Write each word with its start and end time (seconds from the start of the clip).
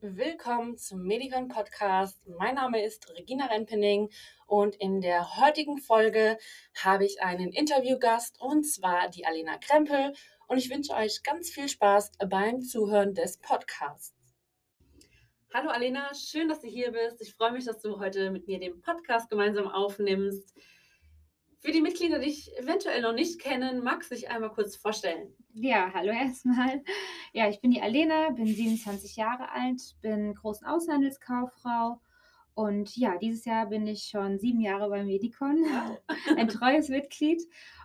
Willkommen 0.00 0.76
zum 0.76 1.04
Medicon 1.04 1.46
Podcast. 1.46 2.20
Mein 2.26 2.56
Name 2.56 2.84
ist 2.84 3.08
Regina 3.10 3.46
Renpening 3.46 4.10
und 4.48 4.74
in 4.74 5.00
der 5.00 5.36
heutigen 5.36 5.78
Folge 5.78 6.38
habe 6.82 7.04
ich 7.04 7.22
einen 7.22 7.52
Interviewgast 7.52 8.40
und 8.40 8.64
zwar 8.64 9.08
die 9.10 9.26
Alena 9.26 9.58
Krempel 9.58 10.12
und 10.48 10.58
ich 10.58 10.70
wünsche 10.70 10.94
euch 10.94 11.22
ganz 11.22 11.50
viel 11.50 11.68
Spaß 11.68 12.10
beim 12.28 12.62
Zuhören 12.62 13.14
des 13.14 13.38
Podcasts. 13.38 14.23
Hallo 15.56 15.70
Alena, 15.70 16.12
schön, 16.14 16.48
dass 16.48 16.62
du 16.62 16.66
hier 16.66 16.90
bist. 16.90 17.22
Ich 17.22 17.32
freue 17.32 17.52
mich, 17.52 17.64
dass 17.64 17.80
du 17.80 18.00
heute 18.00 18.32
mit 18.32 18.48
mir 18.48 18.58
den 18.58 18.80
Podcast 18.80 19.30
gemeinsam 19.30 19.68
aufnimmst. 19.68 20.52
Für 21.60 21.70
die 21.70 21.80
Mitglieder, 21.80 22.18
die 22.18 22.26
dich 22.26 22.58
eventuell 22.58 23.00
noch 23.02 23.12
nicht 23.12 23.40
kennen, 23.40 23.84
magst 23.84 24.10
du 24.10 24.16
dich 24.16 24.28
einmal 24.28 24.50
kurz 24.50 24.74
vorstellen? 24.74 25.32
Ja, 25.52 25.92
hallo 25.94 26.10
erstmal. 26.10 26.82
Ja, 27.32 27.48
ich 27.48 27.60
bin 27.60 27.70
die 27.70 27.80
Alena, 27.80 28.30
bin 28.30 28.48
27 28.48 29.14
Jahre 29.14 29.52
alt, 29.52 29.80
bin 30.00 30.34
großen 30.34 30.66
Außenhandelskauffrau 30.66 32.00
und 32.54 32.96
ja, 32.96 33.16
dieses 33.18 33.44
Jahr 33.44 33.66
bin 33.66 33.86
ich 33.86 34.04
schon 34.04 34.40
sieben 34.40 34.60
Jahre 34.60 34.88
beim 34.88 35.06
Medicon, 35.06 35.58
wow. 35.58 36.00
ein 36.36 36.48
treues 36.48 36.88
Mitglied. 36.88 37.40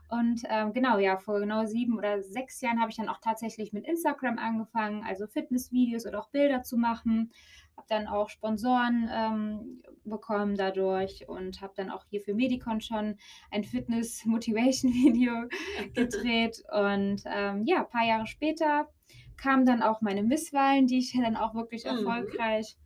Und 0.09 0.41
ähm, 0.49 0.73
genau, 0.73 0.97
ja, 0.97 1.17
vor 1.17 1.39
genau 1.39 1.65
sieben 1.65 1.97
oder 1.97 2.23
sechs 2.23 2.59
Jahren 2.61 2.79
habe 2.79 2.89
ich 2.89 2.97
dann 2.97 3.09
auch 3.09 3.19
tatsächlich 3.21 3.73
mit 3.73 3.85
Instagram 3.85 4.39
angefangen, 4.39 5.03
also 5.07 5.27
Fitnessvideos 5.27 6.07
oder 6.07 6.19
auch 6.19 6.29
Bilder 6.29 6.63
zu 6.63 6.77
machen. 6.77 7.31
Habe 7.77 7.87
dann 7.89 8.07
auch 8.07 8.29
Sponsoren 8.29 9.07
ähm, 9.13 9.83
bekommen 10.03 10.55
dadurch 10.57 11.29
und 11.29 11.61
habe 11.61 11.73
dann 11.75 11.91
auch 11.91 12.05
hier 12.09 12.21
für 12.21 12.33
Medicon 12.33 12.81
schon 12.81 13.17
ein 13.51 13.63
Fitness-Motivation-Video 13.63 15.47
gedreht. 15.93 16.63
Und 16.71 17.21
ähm, 17.25 17.63
ja, 17.65 17.81
ein 17.81 17.89
paar 17.89 18.05
Jahre 18.05 18.25
später 18.25 18.89
kamen 19.37 19.65
dann 19.65 19.83
auch 19.83 20.01
meine 20.01 20.23
Misswahlen, 20.23 20.87
die 20.87 20.97
ich 20.97 21.13
dann 21.13 21.35
auch 21.35 21.53
wirklich 21.53 21.85
mhm. 21.85 21.91
erfolgreich 21.91 22.77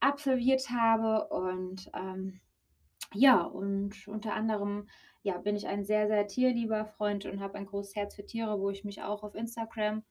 absolviert 0.00 0.68
habe. 0.68 1.28
Und 1.28 1.90
ähm, 1.94 2.40
ja, 3.14 3.42
und 3.42 4.06
unter 4.06 4.34
anderem 4.34 4.86
ja, 5.22 5.38
bin 5.38 5.56
ich 5.56 5.66
ein 5.66 5.84
sehr, 5.84 6.06
sehr 6.08 6.26
tierlieber 6.26 6.86
Freund 6.86 7.24
und 7.26 7.40
habe 7.40 7.58
ein 7.58 7.66
großes 7.66 7.96
Herz 7.96 8.14
für 8.14 8.24
Tiere, 8.24 8.60
wo 8.60 8.70
ich 8.70 8.84
mich 8.84 9.02
auch 9.02 9.22
auf 9.22 9.34
Instagram 9.34 10.02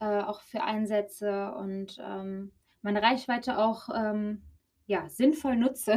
äh, 0.00 0.22
auch 0.22 0.40
für 0.40 0.62
einsetze 0.62 1.52
und 1.52 1.98
ähm, 2.02 2.52
meine 2.82 3.02
Reichweite 3.02 3.58
auch 3.58 3.88
ähm, 3.94 4.42
ja, 4.86 5.08
sinnvoll 5.08 5.56
nutze, 5.56 5.94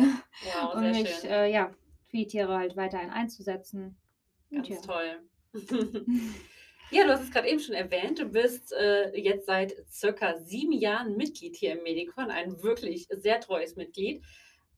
wow, 0.54 0.74
um 0.76 0.92
mich 0.92 1.24
äh, 1.24 1.52
ja, 1.52 1.72
für 2.10 2.18
die 2.18 2.28
Tiere 2.28 2.58
halt 2.58 2.76
weiterhin 2.76 3.10
einzusetzen. 3.10 3.98
Ganz 4.52 4.70
ja. 4.70 4.78
toll. 4.82 5.22
ja, 6.92 7.04
du 7.04 7.12
hast 7.12 7.24
es 7.24 7.32
gerade 7.32 7.48
eben 7.48 7.60
schon 7.60 7.76
erwähnt, 7.76 8.20
du 8.20 8.26
bist 8.26 8.74
äh, 8.74 9.18
jetzt 9.18 9.48
seit 9.48 9.74
circa 9.90 10.38
sieben 10.38 10.74
Jahren 10.74 11.16
Mitglied 11.16 11.56
hier 11.56 11.74
im 11.74 11.84
Medicon, 11.84 12.30
ein 12.30 12.62
wirklich 12.62 13.08
sehr 13.10 13.40
treues 13.40 13.76
Mitglied. 13.76 14.24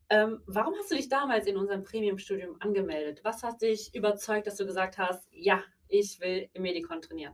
Ähm, 0.10 0.42
warum 0.46 0.74
hast 0.78 0.92
du 0.92 0.96
dich 0.96 1.10
damals 1.10 1.48
in 1.48 1.58
unserem 1.58 1.84
Premium-Studium 1.84 2.58
angemeldet? 2.60 3.22
Was 3.24 3.44
hat 3.44 3.62
dich 3.62 3.94
überzeugt, 3.96 4.48
dass 4.48 4.56
du 4.56 4.66
gesagt 4.66 4.98
hast, 4.98 5.28
ja, 5.32 5.64
ich 5.88 6.20
will 6.20 6.50
im 6.54 6.62
Medicon 6.62 7.02
trainieren? 7.02 7.34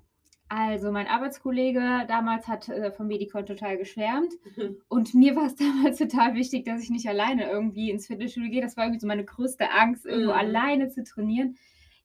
Also 0.53 0.91
mein 0.91 1.07
Arbeitskollege 1.07 2.05
damals 2.09 2.45
hat 2.49 2.67
äh, 2.67 2.91
vom 2.91 3.07
Medicon 3.07 3.45
total 3.45 3.77
geschwärmt 3.77 4.33
mhm. 4.57 4.81
und 4.89 5.13
mir 5.13 5.33
war 5.37 5.45
es 5.45 5.55
damals 5.57 5.97
total 5.97 6.35
wichtig, 6.35 6.65
dass 6.65 6.83
ich 6.83 6.89
nicht 6.89 7.07
alleine 7.07 7.49
irgendwie 7.49 7.89
ins 7.89 8.07
Fitnessstudio 8.07 8.49
gehe. 8.49 8.61
Das 8.61 8.75
war 8.75 8.83
irgendwie 8.83 8.99
so 8.99 9.07
meine 9.07 9.23
größte 9.23 9.71
Angst, 9.71 10.05
irgendwo 10.05 10.33
mhm. 10.33 10.37
alleine 10.37 10.89
zu 10.89 11.05
trainieren. 11.05 11.55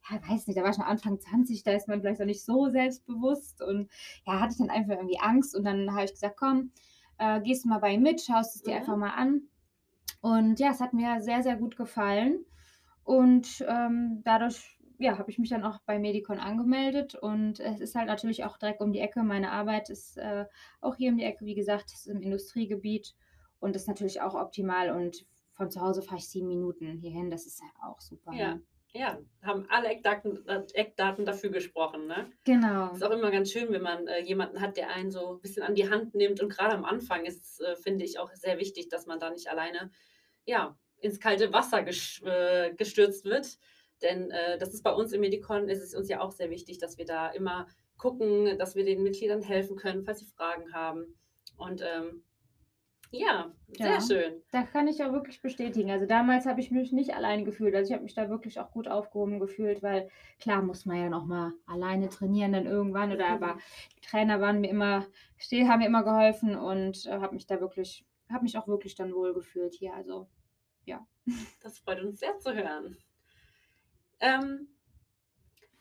Ja, 0.09 0.21
weiß 0.29 0.47
nicht, 0.47 0.57
da 0.57 0.63
war 0.63 0.73
schon 0.73 0.85
Anfang 0.85 1.19
20, 1.19 1.65
da 1.65 1.73
ist 1.73 1.89
man 1.89 2.01
vielleicht 2.01 2.21
auch 2.21 2.27
nicht 2.27 2.45
so 2.45 2.69
selbstbewusst 2.69 3.61
und 3.63 3.91
ja, 4.25 4.39
hatte 4.39 4.53
ich 4.53 4.59
dann 4.59 4.71
einfach 4.71 4.95
irgendwie 4.95 5.19
Angst 5.19 5.57
und 5.57 5.65
dann 5.65 5.93
habe 5.93 6.05
ich 6.05 6.13
gesagt, 6.13 6.37
komm, 6.37 6.71
äh, 7.19 7.41
gehst 7.41 7.65
du 7.65 7.69
mal 7.69 7.81
bei 7.81 7.95
ihm 7.95 8.03
mit, 8.03 8.21
schaust 8.21 8.55
es 8.55 8.63
dir 8.63 8.75
mhm. 8.75 8.81
einfach 8.81 8.97
mal 8.97 9.11
an. 9.11 9.43
Und 10.27 10.59
ja, 10.59 10.73
es 10.73 10.81
hat 10.81 10.93
mir 10.93 11.21
sehr, 11.21 11.45
sehr 11.45 11.55
gut 11.55 11.77
gefallen. 11.77 12.45
Und 13.05 13.65
ähm, 13.69 14.23
dadurch 14.25 14.77
ja, 14.99 15.19
habe 15.19 15.31
ich 15.31 15.39
mich 15.39 15.51
dann 15.51 15.63
auch 15.63 15.79
bei 15.87 16.01
Medicon 16.01 16.41
angemeldet. 16.41 17.15
Und 17.15 17.61
es 17.61 17.79
ist 17.79 17.95
halt 17.95 18.09
natürlich 18.09 18.45
auch 18.45 18.59
direkt 18.59 18.81
um 18.81 18.93
die 18.93 18.99
Ecke. 18.99 19.23
Meine 19.23 19.53
Arbeit 19.53 19.89
ist 19.89 20.17
äh, 20.17 20.47
auch 20.81 20.97
hier 20.97 21.13
um 21.13 21.17
die 21.17 21.23
Ecke, 21.23 21.45
wie 21.45 21.55
gesagt, 21.55 21.93
ist 21.93 22.09
im 22.09 22.23
Industriegebiet. 22.23 23.15
Und 23.61 23.77
ist 23.77 23.87
natürlich 23.87 24.21
auch 24.21 24.35
optimal. 24.35 24.91
Und 24.91 25.25
von 25.53 25.71
zu 25.71 25.81
Hause 25.81 26.03
fahre 26.03 26.19
ich 26.19 26.29
sieben 26.29 26.49
Minuten 26.49 26.99
hierhin. 26.99 27.31
Das 27.31 27.47
ist 27.47 27.61
ja 27.61 27.89
auch 27.89 28.01
super. 28.01 28.33
Ja. 28.33 28.55
Ne? 28.55 28.63
ja, 28.97 29.19
haben 29.43 29.67
alle 29.69 29.89
Eckdaten, 29.89 30.47
äh, 30.49 30.63
Eckdaten 30.75 31.25
dafür 31.25 31.51
gesprochen. 31.51 32.07
Ne? 32.07 32.33
Genau. 32.45 32.93
Ist 32.93 33.05
auch 33.05 33.11
immer 33.11 33.31
ganz 33.31 33.53
schön, 33.53 33.71
wenn 33.71 33.83
man 33.83 34.07
äh, 34.09 34.23
jemanden 34.23 34.61
hat, 34.61 34.77
der 34.77 34.91
einen 34.91 35.11
so 35.11 35.35
ein 35.35 35.41
bisschen 35.41 35.63
an 35.63 35.75
die 35.75 35.89
Hand 35.89 36.15
nimmt. 36.15 36.41
Und 36.41 36.49
gerade 36.49 36.75
am 36.75 36.85
Anfang 36.85 37.25
ist, 37.25 37.61
äh, 37.61 37.77
finde 37.77 38.05
ich, 38.05 38.19
auch 38.19 38.33
sehr 38.35 38.59
wichtig, 38.59 38.89
dass 38.89 39.07
man 39.07 39.21
da 39.21 39.31
nicht 39.31 39.49
alleine 39.49 39.91
ja, 40.47 40.77
ins 41.01 41.21
kalte 41.21 41.53
Wasser 41.53 41.87
äh, 41.87 42.75
gestürzt 42.75 43.25
wird. 43.25 43.59
Denn 44.03 44.31
äh, 44.31 44.59
das 44.59 44.75
ist 44.75 44.83
bei 44.83 44.93
uns 44.93 45.13
im 45.13 45.21
Medicon, 45.21 45.69
ist 45.69 45.83
es 45.83 45.95
uns 45.95 46.09
ja 46.09 46.21
auch 46.21 46.33
sehr 46.33 46.51
wichtig, 46.51 46.79
dass 46.79 46.99
wir 46.99 47.07
da 47.07 47.29
immer 47.29 47.67
gucken, 47.97 48.59
dass 48.59 48.75
wir 48.75 48.85
den 48.85 49.03
Mitgliedern 49.03 49.43
helfen 49.43 49.77
können, 49.77 50.05
falls 50.05 50.21
sie 50.21 50.27
Fragen 50.27 50.73
haben. 50.73 51.17
Und 51.57 51.83
ähm, 51.83 52.23
ja, 53.11 53.53
sehr 53.69 53.87
ja, 53.87 54.01
schön. 54.01 54.43
Da 54.51 54.63
kann 54.65 54.89
ich 54.89 55.03
auch 55.03 55.13
wirklich 55.13 55.41
bestätigen. 55.41 55.91
Also 55.91 56.07
damals 56.07 56.45
habe 56.45 56.61
ich 56.61 56.71
mich 56.71 56.93
nicht 56.93 57.15
alleine 57.15 57.45
gefühlt. 57.45 57.75
Also 57.75 57.89
ich 57.89 57.95
habe 57.95 58.03
mich 58.03 58.15
da 58.15 58.29
wirklich 58.29 58.59
auch 58.61 58.71
gut 58.73 58.89
aufgehoben 58.89 59.39
gefühlt, 59.39 59.83
weil 59.83 60.11
klar 60.41 60.63
muss 60.63 60.85
man 60.85 60.99
ja 60.99 61.09
noch 61.09 61.25
mal 61.25 61.53
alleine 61.67 62.09
trainieren 62.09 62.53
dann 62.53 62.67
irgendwann. 62.67 63.13
Oder 63.13 63.29
mhm. 63.29 63.43
aber 63.43 63.59
die 63.97 64.07
Trainer 64.07 64.41
waren 64.41 64.61
mir 64.61 64.71
immer 64.71 65.07
still, 65.39 65.69
haben 65.69 65.81
mir 65.81 65.87
immer 65.87 66.03
geholfen 66.03 66.57
und 66.57 67.07
äh, 67.07 67.13
habe 67.13 67.35
mich 67.35 67.47
da 67.47 67.61
wirklich, 67.61 68.05
habe 68.31 68.43
mich 68.43 68.59
auch 68.59 68.67
wirklich 68.67 68.97
dann 68.97 69.15
wohl 69.15 69.33
gefühlt 69.33 69.75
hier. 69.75 69.95
Also 69.95 70.29
ja. 70.87 71.07
Das 71.63 71.79
freut 71.79 72.01
uns 72.01 72.21
sehr 72.21 72.39
zu 72.39 72.55
hören. 72.55 72.97
Ähm, 74.21 74.69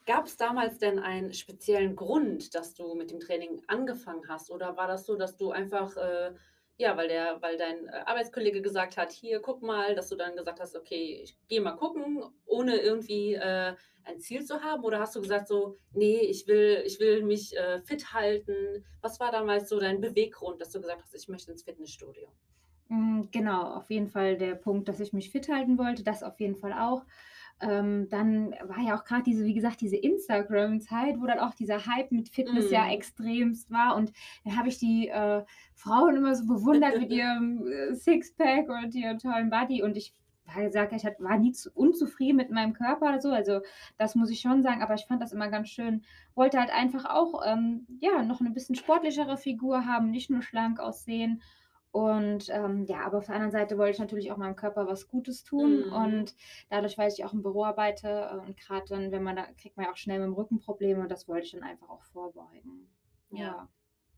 Gab 0.06 0.28
es 0.28 0.38
damals 0.38 0.78
denn 0.78 1.00
einen 1.00 1.34
speziellen 1.34 1.96
Grund, 1.96 2.54
dass 2.54 2.76
du 2.76 2.94
mit 2.94 3.10
dem 3.10 3.20
Training 3.20 3.64
angefangen 3.68 4.28
hast? 4.30 4.52
Oder 4.52 4.78
war 4.78 4.88
das 4.88 5.08
so, 5.08 5.16
dass 5.16 5.36
du 5.36 5.50
einfach 5.52 5.98
äh, 5.98 6.36
ja, 6.78 6.98
weil 6.98 7.08
der, 7.08 7.42
weil 7.42 7.58
dein 7.58 7.88
äh, 7.88 8.04
Arbeitskollege 8.06 8.62
gesagt 8.62 8.98
hat, 8.98 9.12
hier, 9.12 9.40
guck 9.40 9.62
mal, 9.62 9.96
dass 9.96 10.10
du 10.10 10.16
dann 10.16 10.36
gesagt 10.36 10.60
hast, 10.60 10.76
okay, 10.76 11.22
ich 11.24 11.38
gehe 11.48 11.62
mal 11.62 11.76
gucken, 11.76 12.24
ohne 12.46 12.78
irgendwie 12.78 13.36
äh, 13.36 13.76
ein 14.04 14.20
Ziel 14.20 14.44
zu 14.44 14.62
haben? 14.62 14.84
Oder 14.84 15.00
hast 15.00 15.16
du 15.16 15.22
gesagt 15.22 15.48
so, 15.48 15.78
nee, 15.94 16.20
ich 16.20 16.48
will, 16.48 16.84
ich 16.86 17.00
will 17.00 17.24
mich 17.24 17.56
äh, 17.56 17.82
fit 17.82 18.14
halten? 18.14 18.86
Was 19.02 19.20
war 19.20 19.32
damals 19.32 19.70
so 19.70 19.80
dein 19.80 20.02
Beweggrund, 20.02 20.60
dass 20.60 20.72
du 20.72 20.82
gesagt 20.82 21.02
hast, 21.02 21.16
ich 21.16 21.30
möchte 21.30 21.52
ins 21.52 21.64
Fitnessstudio? 21.64 22.30
Mm, 22.90 23.24
genau, 23.32 23.64
auf 23.64 23.90
jeden 23.90 24.10
Fall 24.10 24.38
der 24.38 24.56
Punkt, 24.56 24.88
dass 24.88 25.00
ich 25.00 25.14
mich 25.14 25.32
fit 25.32 25.50
halten 25.50 25.78
wollte, 25.78 26.04
das 26.04 26.24
auf 26.24 26.40
jeden 26.40 26.56
Fall 26.56 26.74
auch. 26.74 27.06
Ähm, 27.62 28.10
dann 28.10 28.52
war 28.64 28.80
ja 28.86 28.98
auch 28.98 29.06
gerade 29.06 29.24
diese, 29.24 29.46
wie 29.46 29.54
gesagt, 29.54 29.80
diese 29.80 29.96
Instagram-Zeit, 29.96 31.20
wo 31.20 31.26
dann 31.26 31.40
auch 31.40 31.56
dieser 31.56 31.86
Hype 31.86 32.12
mit 32.12 32.30
Fitness 32.30 32.70
mm. 32.70 32.74
ja 32.74 32.92
extremst 32.92 33.72
war. 33.72 33.96
Und 33.96 34.12
dann 34.44 34.58
habe 34.58 34.68
ich 34.68 34.78
die 34.78 35.08
äh, 35.08 35.44
Frauen 35.74 36.18
immer 36.18 36.36
so 36.36 36.46
bewundert 36.46 37.00
mit 37.00 37.12
ihrem 37.12 37.66
äh, 37.68 37.96
Sixpack 37.96 38.68
und 38.70 38.94
ihrem 38.94 39.20
tollen 39.20 39.50
Body. 39.50 39.82
Und 39.84 39.96
ich 39.96 40.14
war 40.54 40.64
gesagt, 40.64 40.94
ich 40.94 41.04
war 41.20 41.38
nie 41.38 41.54
zu, 41.54 41.72
unzufrieden 41.74 42.36
mit 42.36 42.52
meinem 42.52 42.74
Körper 42.74 43.08
oder 43.08 43.22
so. 43.22 43.32
Also 43.32 43.62
das 43.98 44.16
muss 44.16 44.30
ich 44.30 44.42
schon 44.42 44.62
sagen, 44.62 44.84
aber 44.84 44.96
ich 44.96 45.06
fand 45.06 45.22
das 45.22 45.34
immer 45.34 45.50
ganz 45.50 45.70
schön. 45.70 46.04
Wollte 46.36 46.60
halt 46.60 46.72
einfach 46.72 47.06
auch 47.06 47.42
ähm, 47.46 47.88
ja 48.00 48.22
noch 48.24 48.42
eine 48.42 48.52
bisschen 48.52 48.76
sportlichere 48.76 49.38
Figur 49.38 49.86
haben, 49.86 50.12
nicht 50.12 50.30
nur 50.30 50.42
schlank 50.42 50.80
aussehen. 50.80 51.42
Und 51.96 52.50
ähm, 52.50 52.84
ja, 52.88 53.06
aber 53.06 53.20
auf 53.20 53.28
der 53.28 53.36
anderen 53.36 53.54
Seite 53.54 53.78
wollte 53.78 53.94
ich 53.94 54.00
natürlich 54.00 54.30
auch 54.30 54.36
meinem 54.36 54.58
Körper 54.58 54.86
was 54.86 55.08
Gutes 55.08 55.46
tun. 55.46 55.86
Mhm. 55.86 55.94
Und 55.94 56.36
dadurch, 56.70 56.98
weil 56.98 57.10
ich 57.10 57.24
auch 57.24 57.32
im 57.32 57.42
Büro 57.42 57.64
arbeite 57.64 58.32
äh, 58.34 58.36
und 58.46 58.58
gerade 58.58 58.86
dann, 58.90 59.14
wenn 59.14 59.24
man 59.24 59.38
da 59.38 59.46
kriegt 59.54 59.78
man 59.78 59.86
ja 59.86 59.94
auch 59.94 59.96
schnell 59.96 60.20
mit 60.20 60.28
dem 60.28 60.34
Rücken 60.34 60.60
Probleme 60.60 61.04
und 61.04 61.10
das 61.10 61.30
wollte 61.30 61.46
ich 61.46 61.54
dann 61.54 61.64
einfach 61.64 61.88
auch 61.88 62.04
vorbeugen. 62.04 62.90
Ja. 63.30 63.40
ja. 63.40 63.70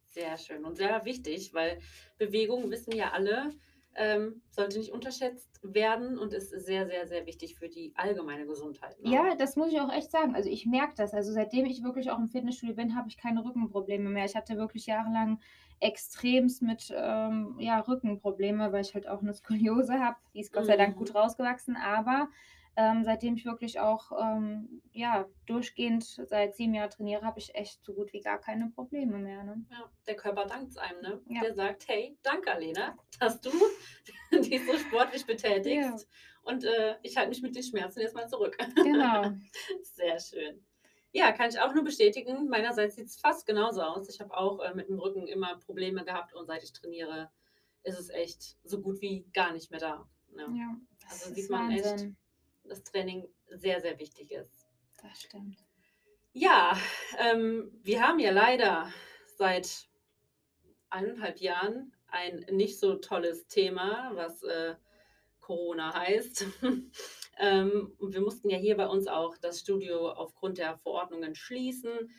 Sehr 0.08 0.38
schön 0.38 0.66
und 0.66 0.76
sehr 0.76 1.06
wichtig, 1.06 1.54
weil 1.54 1.78
Bewegung 2.18 2.72
wissen 2.72 2.96
ja 2.96 3.12
alle, 3.12 3.52
ähm, 3.98 4.42
sollte 4.52 4.78
nicht 4.78 4.92
unterschätzt 4.92 5.60
werden 5.64 6.18
und 6.18 6.32
ist 6.32 6.52
sehr, 6.52 6.86
sehr, 6.86 7.08
sehr 7.08 7.26
wichtig 7.26 7.56
für 7.56 7.68
die 7.68 7.94
allgemeine 7.96 8.46
Gesundheit. 8.46 9.00
Ne? 9.02 9.12
Ja, 9.12 9.36
das 9.36 9.56
muss 9.56 9.72
ich 9.72 9.82
auch 9.82 9.92
echt 9.92 10.12
sagen. 10.12 10.36
Also 10.36 10.50
ich 10.50 10.66
merke 10.66 10.94
das. 10.96 11.14
Also 11.14 11.34
seitdem 11.34 11.66
ich 11.66 11.84
wirklich 11.84 12.12
auch 12.12 12.20
im 12.20 12.28
Fitnessstudio 12.28 12.76
bin, 12.76 12.96
habe 12.96 13.10
ich 13.10 13.18
keine 13.18 13.44
Rückenprobleme 13.44 14.10
mehr. 14.10 14.26
Ich 14.26 14.36
hatte 14.36 14.56
wirklich 14.58 14.86
jahrelang 14.86 15.40
extremst 15.80 16.62
mit 16.62 16.94
ähm, 16.96 17.56
ja, 17.60 17.80
Rückenprobleme, 17.80 18.72
weil 18.72 18.82
ich 18.82 18.94
halt 18.94 19.08
auch 19.08 19.22
eine 19.22 19.34
Skoliose 19.34 20.00
habe. 20.00 20.18
Die 20.34 20.42
ist 20.42 20.54
Gott 20.54 20.66
sei 20.66 20.78
Dank 20.78 20.96
gut 20.96 21.10
mhm. 21.10 21.18
rausgewachsen, 21.18 21.76
aber 21.76 22.30
ähm, 22.78 23.04
seitdem 23.04 23.36
ich 23.36 23.46
wirklich 23.46 23.80
auch 23.80 24.12
ähm, 24.22 24.84
ja, 24.92 25.28
durchgehend 25.48 26.04
seit 26.04 26.56
sieben 26.56 26.76
Jahren 26.76 26.92
trainiere, 26.92 27.24
habe 27.24 27.40
ich 27.40 27.56
echt 27.56 27.84
so 27.84 27.96
gut 27.96 28.14
wie 28.14 28.22
gar 28.22 28.40
keine 28.40 28.70
Probleme 28.70 29.18
mehr. 29.18 29.44
Ne? 29.44 29.66
Ja, 29.72 29.92
der 30.06 30.16
Körper 30.16 30.46
dankt 30.46 30.70
es 30.70 30.78
einem, 30.78 31.02
ne? 31.02 31.22
Ja. 31.28 31.42
Der 31.42 31.56
sagt, 31.56 31.88
hey, 31.88 32.16
danke 32.22 32.52
Alena, 32.52 32.96
dass 33.20 33.42
du 33.42 33.50
dich 34.32 34.64
so 34.68 34.78
sportlich 34.78 35.26
betätigst. 35.26 36.08
Ja. 36.08 36.52
Und 36.52 36.66
äh, 36.66 36.98
ich 37.02 37.18
halte 37.18 37.30
mich 37.30 37.42
mit 37.42 37.56
den 37.56 37.64
Schmerzen 37.64 38.00
jetzt 38.00 38.14
mal 38.14 38.30
zurück. 38.30 38.56
Genau. 38.76 39.32
Sehr 39.82 40.20
schön. 40.20 40.64
Ja, 41.12 41.32
kann 41.32 41.50
ich 41.50 41.60
auch 41.60 41.74
nur 41.74 41.84
bestätigen. 41.84 42.48
Meinerseits 42.48 42.96
sieht 42.96 43.08
es 43.08 43.20
fast 43.20 43.48
genauso 43.48 43.82
aus. 43.82 44.08
Ich 44.08 44.22
habe 44.22 44.38
auch 44.38 44.60
äh, 44.60 44.76
mit 44.76 44.88
dem 44.88 45.00
Rücken 45.00 45.26
immer 45.26 45.58
Probleme 45.58 46.06
gehabt 46.06 46.36
und 46.36 46.46
seit 46.46 46.64
ich 46.64 46.74
trainiere, 46.74 47.32
ist 47.82 47.98
es 48.00 48.10
echt 48.10 48.56
so 48.64 48.82
gut 48.82 49.02
wie 49.02 49.26
gar 49.34 49.52
nicht 49.52 49.72
mehr 49.72 49.80
da. 49.80 50.08
Ja. 50.38 50.48
Ja, 50.54 50.76
Also 51.10 51.30
sieht 51.30 51.40
ist 51.40 51.50
man 51.50 51.72
echt, 51.72 52.08
Dass 52.68 52.84
Training 52.84 53.28
sehr, 53.50 53.82
sehr 53.82 53.98
wichtig 54.00 54.32
ist. 54.32 54.68
Das 55.02 55.22
stimmt. 55.22 55.58
Ja, 56.34 56.78
ähm, 57.18 57.72
wir 57.84 58.02
haben 58.02 58.20
ja 58.20 58.32
leider 58.32 58.92
seit 59.38 59.88
eineinhalb 60.90 61.40
Jahren 61.40 61.94
ein 62.08 62.46
nicht 62.52 62.80
so 62.80 62.96
tolles 62.96 63.48
Thema, 63.48 64.12
was 64.14 64.44
äh, 64.44 64.76
Corona 65.40 65.94
heißt. 65.94 66.46
ähm, 67.40 67.94
und 68.00 68.14
wir 68.14 68.22
mussten 68.22 68.50
ja 68.50 68.58
hier 68.58 68.78
bei 68.78 68.88
uns 68.88 69.08
auch 69.08 69.38
das 69.38 69.60
Studio 69.60 70.12
aufgrund 70.12 70.58
der 70.58 70.78
Verordnungen 70.78 71.36
schließen. 71.36 72.12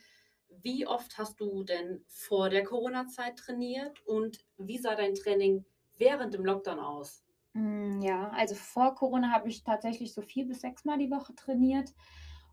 Wie 0.49 0.87
oft 0.87 1.19
hast 1.19 1.39
du 1.41 1.63
denn 1.63 2.05
vor 2.09 2.49
der 2.49 2.65
Corona-Zeit 2.65 3.39
trainiert 3.39 4.05
und 4.07 4.45
wie 4.57 4.79
sah 4.79 4.95
dein 4.95 5.15
Training 5.15 5.65
während 5.99 6.35
dem 6.35 6.45
Lockdown 6.45 6.79
aus? 6.79 7.23
Mm, 7.59 8.01
Ja, 8.03 8.31
also 8.31 8.55
vor 8.55 8.95
Corona 8.95 9.31
habe 9.33 9.49
ich 9.49 9.63
tatsächlich 9.65 10.13
so 10.15 10.23
vier 10.23 10.47
bis 10.47 10.61
sechs 10.61 10.85
Mal 10.85 10.99
die 10.99 11.11
Woche 11.11 11.35
trainiert. 11.35 11.93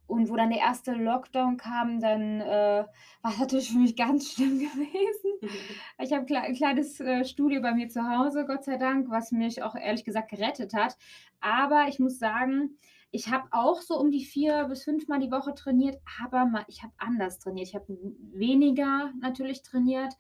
Und 0.08 0.30
wo 0.30 0.36
dann 0.36 0.52
der 0.52 0.60
erste 0.60 0.92
Lockdown 0.94 1.58
kam, 1.58 2.00
dann 2.00 2.40
äh, 2.40 2.86
war 3.24 3.32
es 3.32 3.40
natürlich 3.40 3.72
für 3.72 3.80
mich 3.80 3.96
ganz 3.96 4.32
schlimm 4.34 4.60
gewesen. 4.60 5.40
Ich 6.00 6.14
habe 6.14 6.26
kle 6.26 6.42
ein 6.42 6.54
kleines 6.56 7.00
äh, 7.00 7.26
Studio 7.26 7.62
bei 7.62 7.74
mir 7.74 7.90
zu 7.90 8.04
Hause, 8.08 8.46
Gott 8.46 8.64
sei 8.66 8.78
Dank, 8.78 9.10
was 9.10 9.32
mich 9.32 9.64
auch 9.64 9.76
ehrlich 9.76 10.04
gesagt 10.06 10.30
gerettet 10.30 10.74
hat. 10.76 10.98
Aber 11.42 11.88
ich 11.88 12.00
muss 12.00 12.20
sagen, 12.20 12.78
ich 13.12 13.32
habe 13.32 13.48
auch 13.52 13.82
so 13.82 13.98
um 14.00 14.12
die 14.12 14.26
vier 14.26 14.66
bis 14.66 14.84
fünf 14.84 15.08
Mal 15.08 15.20
die 15.20 15.32
Woche 15.32 15.54
trainiert, 15.56 15.98
aber 16.24 16.46
ma 16.46 16.66
ich 16.68 16.84
habe 16.84 16.94
anders 16.98 17.40
trainiert. 17.40 17.68
Ich 17.70 17.76
habe 17.76 17.98
weniger 18.34 19.12
natürlich 19.22 19.64
trainiert, 19.64 20.14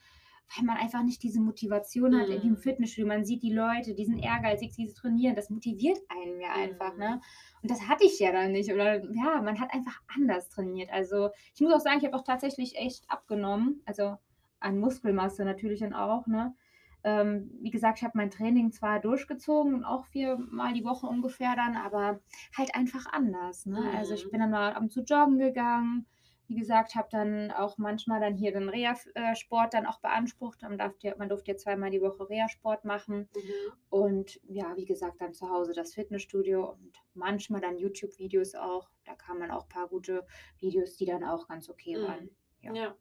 weil 0.55 0.65
man 0.65 0.77
einfach 0.77 1.03
nicht 1.03 1.23
diese 1.23 1.41
Motivation 1.41 2.17
hat 2.17 2.29
wie 2.29 2.47
im 2.47 2.55
Mhm. 2.55 2.57
Fitnessstudio. 2.57 3.07
Man 3.07 3.25
sieht 3.25 3.43
die 3.43 3.53
Leute, 3.53 3.95
die 3.95 4.05
sind 4.05 4.19
ehrgeizig, 4.19 4.71
die 4.75 4.87
trainieren, 4.93 5.35
das 5.35 5.49
motiviert 5.49 5.99
einen 6.09 6.39
ja 6.39 6.53
einfach, 6.53 6.95
ne? 6.97 7.19
Mhm. 7.19 7.21
Und 7.61 7.71
das 7.71 7.87
hatte 7.87 8.05
ich 8.05 8.19
ja 8.19 8.31
dann 8.31 8.51
nicht 8.51 8.71
oder 8.71 9.03
ja, 9.13 9.41
man 9.41 9.59
hat 9.59 9.73
einfach 9.73 10.01
anders 10.15 10.49
trainiert. 10.49 10.89
Also, 10.91 11.29
ich 11.53 11.61
muss 11.61 11.73
auch 11.73 11.79
sagen, 11.79 11.97
ich 11.99 12.05
habe 12.05 12.15
auch 12.15 12.23
tatsächlich 12.23 12.75
echt 12.77 13.09
abgenommen, 13.09 13.81
also 13.85 14.17
an 14.59 14.79
Muskelmasse 14.79 15.45
natürlich 15.45 15.79
dann 15.81 15.93
auch, 15.93 16.27
ne? 16.27 16.55
Ähm, 17.03 17.51
wie 17.61 17.69
gesagt, 17.69 17.99
ich 17.99 18.03
habe 18.03 18.17
mein 18.17 18.31
Training 18.31 18.71
zwar 18.71 18.99
durchgezogen 18.99 19.75
und 19.75 19.83
auch 19.85 20.05
viermal 20.07 20.73
die 20.73 20.83
Woche 20.85 21.05
ungefähr 21.07 21.55
dann, 21.55 21.75
aber 21.75 22.19
halt 22.57 22.73
einfach 22.75 23.05
anders, 23.11 23.65
ne? 23.65 23.91
Also, 23.95 24.13
ich 24.15 24.25
Mhm. 24.25 24.31
bin 24.31 24.39
dann 24.39 24.51
mal 24.51 24.73
ab 24.73 24.81
und 24.81 24.91
zu 24.91 25.01
joggen 25.01 25.37
gegangen. 25.37 26.07
Wie 26.47 26.55
gesagt, 26.55 26.95
habe 26.95 27.07
dann 27.11 27.51
auch 27.51 27.77
manchmal 27.77 28.19
dann 28.19 28.35
hier 28.35 28.51
den 28.51 28.69
Reha 28.69 28.95
äh, 29.15 29.35
Sport 29.35 29.73
dann 29.73 29.85
auch 29.85 29.99
beansprucht. 29.99 30.61
Man 30.61 30.77
darf 30.77 30.93
ja 31.01 31.15
man 31.17 31.29
durfte 31.29 31.51
ja 31.51 31.57
zweimal 31.57 31.89
die 31.89 32.01
Woche 32.01 32.29
Reha-Sport 32.29 32.85
machen. 32.85 33.29
Mhm. 33.35 33.71
Und 33.89 34.39
ja, 34.47 34.75
wie 34.75 34.85
gesagt, 34.85 35.21
dann 35.21 35.33
zu 35.33 35.49
Hause 35.49 35.73
das 35.73 35.93
Fitnessstudio 35.93 36.71
und 36.71 36.93
manchmal 37.13 37.61
dann 37.61 37.77
YouTube-Videos 37.77 38.55
auch. 38.55 38.89
Da 39.05 39.15
kamen 39.15 39.41
dann 39.41 39.51
auch 39.51 39.63
ein 39.63 39.69
paar 39.69 39.87
gute 39.87 40.25
Videos, 40.59 40.95
die 40.97 41.05
dann 41.05 41.23
auch 41.23 41.47
ganz 41.47 41.69
okay 41.69 41.97
Mhm. 41.97 42.03
waren. 42.03 42.29
Ja. 42.61 42.73
Ja. 42.73 42.95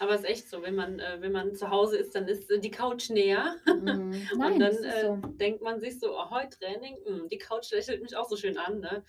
Aber 0.00 0.14
es 0.14 0.22
ist 0.22 0.28
echt 0.28 0.50
so, 0.50 0.60
wenn 0.62 0.74
man, 0.74 0.98
äh, 0.98 1.18
wenn 1.20 1.30
man 1.30 1.54
zu 1.54 1.70
Hause 1.70 1.96
ist, 1.98 2.16
dann 2.16 2.26
ist 2.26 2.50
äh, 2.50 2.58
die 2.58 2.70
Couch 2.72 3.10
näher. 3.10 3.54
Und 3.66 3.84
Nein, 3.84 4.28
dann 4.36 4.58
das 4.58 4.76
ist 4.78 4.84
äh, 4.86 5.02
so. 5.02 5.16
denkt 5.16 5.62
man 5.62 5.78
sich 5.80 6.00
so, 6.00 6.16
oh, 6.18 6.30
heute 6.30 6.58
Training, 6.58 6.96
hm, 7.06 7.28
die 7.28 7.38
Couch 7.38 7.70
lächelt 7.70 8.02
mich 8.02 8.16
auch 8.16 8.28
so 8.28 8.36
schön 8.36 8.58
an. 8.58 8.80
Ne? 8.80 9.04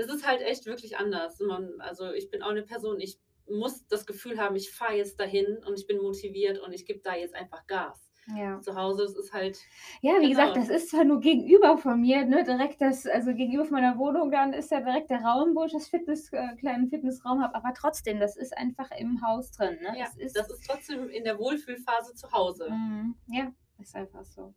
Das 0.00 0.08
ist 0.08 0.26
halt 0.26 0.40
echt 0.40 0.64
wirklich 0.66 0.96
anders. 0.96 1.38
Man, 1.40 1.78
also 1.78 2.10
ich 2.12 2.30
bin 2.30 2.42
auch 2.42 2.50
eine 2.50 2.62
Person, 2.62 3.00
ich 3.00 3.18
muss 3.48 3.86
das 3.88 4.06
Gefühl 4.06 4.40
haben, 4.40 4.56
ich 4.56 4.70
fahre 4.70 4.94
jetzt 4.94 5.20
dahin 5.20 5.58
und 5.66 5.78
ich 5.78 5.86
bin 5.86 5.98
motiviert 5.98 6.58
und 6.58 6.72
ich 6.72 6.86
gebe 6.86 7.00
da 7.00 7.14
jetzt 7.14 7.34
einfach 7.34 7.66
Gas. 7.66 8.06
Ja. 8.36 8.60
Zu 8.60 8.76
Hause 8.76 9.04
es 9.04 9.16
ist 9.16 9.32
halt, 9.32 9.58
Ja, 10.02 10.20
wie 10.20 10.28
gesagt, 10.28 10.54
genau. 10.54 10.66
das 10.66 10.74
ist 10.74 10.90
zwar 10.90 11.04
nur 11.04 11.20
gegenüber 11.20 11.76
von 11.78 12.00
mir, 12.00 12.24
ne, 12.24 12.44
direkt 12.44 12.80
das 12.80 13.06
also 13.06 13.34
gegenüber 13.34 13.64
von 13.64 13.72
meiner 13.74 13.98
Wohnung, 13.98 14.30
dann 14.30 14.52
ist 14.52 14.70
ja 14.70 14.80
direkt 14.80 15.10
der 15.10 15.22
Raum, 15.22 15.54
wo 15.54 15.64
ich 15.64 15.72
das 15.72 15.88
Fitness 15.88 16.32
äh, 16.32 16.54
kleinen 16.56 16.88
Fitnessraum 16.88 17.42
habe, 17.42 17.54
aber 17.54 17.74
trotzdem, 17.74 18.20
das 18.20 18.36
ist 18.36 18.56
einfach 18.56 18.90
im 18.92 19.20
Haus 19.26 19.50
drin, 19.50 19.78
ne? 19.82 19.98
Ja, 19.98 20.06
Es 20.06 20.16
ist 20.16 20.36
das 20.36 20.48
ist 20.48 20.64
trotzdem 20.66 21.08
in 21.08 21.24
der 21.24 21.38
Wohlfühlphase 21.38 22.14
zu 22.14 22.30
Hause. 22.30 22.70
Mhm. 22.70 23.16
Ja, 23.26 23.52
ist 23.78 23.96
einfach 23.96 24.24
so. 24.24 24.54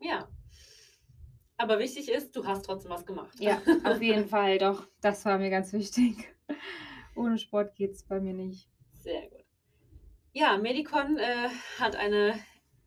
Ja. 0.00 0.28
Aber 1.58 1.80
wichtig 1.80 2.08
ist, 2.08 2.34
du 2.36 2.46
hast 2.46 2.64
trotzdem 2.64 2.92
was 2.92 3.04
gemacht. 3.04 3.38
Ja, 3.40 3.60
auf 3.84 4.00
jeden 4.00 4.28
Fall, 4.28 4.58
doch. 4.58 4.86
Das 5.00 5.24
war 5.24 5.38
mir 5.38 5.50
ganz 5.50 5.72
wichtig. 5.72 6.28
Ohne 7.16 7.36
Sport 7.36 7.74
geht's 7.74 8.04
bei 8.04 8.20
mir 8.20 8.32
nicht. 8.32 8.68
Sehr 8.92 9.28
gut. 9.28 9.44
Ja, 10.32 10.56
Medicon 10.56 11.18
äh, 11.18 11.48
hat 11.78 11.96
eine 11.96 12.38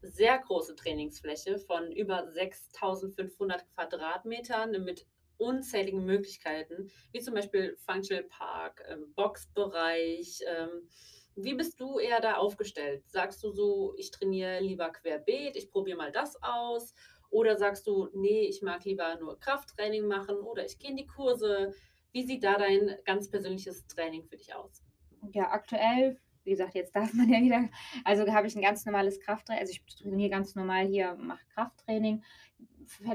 sehr 0.01 0.39
große 0.39 0.75
Trainingsfläche 0.75 1.59
von 1.59 1.91
über 1.91 2.31
6500 2.31 3.67
Quadratmetern 3.75 4.83
mit 4.83 5.05
unzähligen 5.37 6.05
Möglichkeiten, 6.05 6.89
wie 7.11 7.19
zum 7.19 7.33
Beispiel 7.33 7.75
Functional 7.85 8.23
Park, 8.23 8.83
ähm, 8.87 9.13
Boxbereich. 9.15 10.39
Ähm, 10.47 10.87
wie 11.35 11.55
bist 11.55 11.79
du 11.79 11.99
eher 11.99 12.21
da 12.21 12.35
aufgestellt? 12.35 13.03
Sagst 13.09 13.43
du 13.43 13.51
so, 13.51 13.93
ich 13.97 14.11
trainiere 14.11 14.59
lieber 14.59 14.89
querbeet, 14.91 15.55
ich 15.55 15.71
probiere 15.71 15.97
mal 15.97 16.11
das 16.11 16.41
aus? 16.41 16.93
Oder 17.31 17.57
sagst 17.57 17.87
du, 17.87 18.09
nee, 18.13 18.41
ich 18.41 18.61
mag 18.61 18.83
lieber 18.83 19.15
nur 19.19 19.39
Krafttraining 19.39 20.05
machen 20.05 20.35
oder 20.35 20.65
ich 20.65 20.77
gehe 20.77 20.91
in 20.91 20.97
die 20.97 21.07
Kurse? 21.07 21.73
Wie 22.11 22.23
sieht 22.23 22.43
da 22.43 22.57
dein 22.57 22.97
ganz 23.05 23.29
persönliches 23.29 23.87
Training 23.87 24.25
für 24.25 24.35
dich 24.35 24.53
aus? 24.53 24.83
Ja, 25.31 25.49
aktuell, 25.51 26.19
wie 26.43 26.51
gesagt, 26.51 26.75
jetzt 26.75 26.93
darf 26.93 27.13
man 27.13 27.29
ja 27.29 27.39
wieder, 27.39 27.69
also 28.03 28.27
habe 28.27 28.47
ich 28.47 28.55
ein 28.55 28.61
ganz 28.61 28.85
normales 28.85 29.19
Krafttraining, 29.21 29.61
also 29.61 29.71
ich 29.71 29.85
trainiere 29.95 30.29
ganz 30.29 30.55
normal 30.55 30.87
hier, 30.87 31.15
mache 31.15 31.45
Krafttraining, 31.53 32.21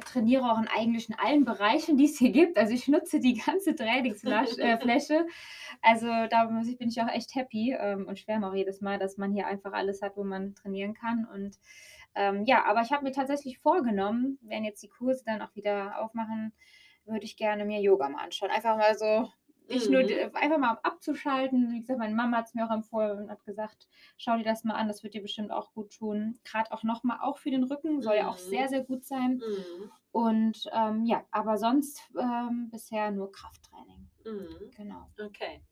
trainiere 0.05 0.51
auch 0.51 0.59
in 0.59 0.69
eigentlich 0.69 1.11
in 1.11 1.17
allen 1.19 1.45
Bereichen, 1.45 1.99
die 1.99 2.07
es 2.07 2.19
hier 2.19 2.31
gibt. 2.31 2.57
Also 2.57 2.73
ich 2.73 2.89
nutze 2.89 3.21
die 3.21 3.35
ganze 3.35 3.75
Trainingsfläche. 3.75 5.15
Äh, 5.15 5.25
also 5.83 6.07
da 6.07 6.47
bin 6.47 6.89
ich 6.89 7.01
auch 7.03 7.09
echt 7.09 7.35
happy 7.35 7.77
ähm, 7.79 8.07
und 8.07 8.19
schwärme 8.19 8.49
auch 8.49 8.55
jedes 8.55 8.81
Mal, 8.81 8.99
dass 8.99 9.19
man 9.19 9.33
hier 9.33 9.47
einfach 9.47 9.73
alles 9.73 10.01
hat, 10.01 10.17
wo 10.17 10.25
man 10.25 10.55
trainieren 10.55 10.95
kann. 10.95 11.27
Und 11.33 11.59
ähm, 12.17 12.45
ja, 12.45 12.65
aber 12.65 12.81
ich 12.83 12.91
habe 12.93 13.05
mir 13.05 13.13
tatsächlich 13.13 13.59
vorgenommen, 13.59 14.39
wenn 14.43 14.65
jetzt 14.65 14.83
die 14.83 14.89
Kurse 14.89 15.23
dann 15.25 15.43
auch 15.43 15.55
wieder 15.55 16.01
aufmachen, 16.03 16.53
würde 17.05 17.25
ich 17.25 17.37
gerne 17.37 17.65
mir 17.65 17.81
Yoga 17.81 18.09
mal 18.09 18.25
anschauen. 18.25 18.51
Einfach 18.51 18.77
mal 18.77 18.97
so 18.99 19.31
nicht 19.69 19.91
nur 19.91 20.03
Mhm. 20.03 20.07
d- 20.09 20.31
einfach 20.35 20.59
mal 20.59 20.79
abzuschalten. 20.83 21.73
Wie 21.73 21.81
gesagt, 21.81 21.99
meine 21.99 22.15
Mama 22.15 22.39
hat 22.39 22.47
es 22.47 22.55
mir 22.55 22.67
auch 22.67 22.73
empfohlen 22.73 23.19
und 23.25 23.31
hat 23.31 23.45
gesagt, 23.45 23.89
schau 24.17 24.37
dir 24.37 24.45
das 24.45 24.65
mal 24.65 24.75
an, 24.75 24.89
das 24.89 25.03
wird 25.03 25.15
dir 25.15 25.23
bestimmt 25.23 25.51
auch 25.53 25.73
gut 25.73 25.93
tun. 25.93 26.39
Gerade 26.45 26.71
auch 26.73 26.83
nochmal, 26.83 27.19
auch 27.21 27.39
für 27.39 27.51
den 27.51 27.65
Rücken, 27.65 28.01
soll 28.03 28.17
ja 28.17 28.29
auch 28.29 28.37
Mhm. 28.37 28.51
sehr, 28.51 28.69
sehr 28.69 28.83
gut 28.85 29.05
sein. 29.05 29.43
Mhm. 29.45 29.91
Und 30.13 30.69
ähm, 30.73 31.05
ja, 31.05 31.25
aber 31.31 31.59
sonst 31.59 32.01
ähm, 32.19 32.71
bisher 32.71 33.11
nur 33.11 33.31
Krafttraining. 33.33 34.09
Mhm. 34.25 34.71
Genau. 34.77 35.11
Okay. 35.21 35.63